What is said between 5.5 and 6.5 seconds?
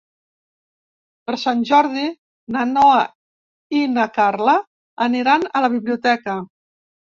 a la biblioteca.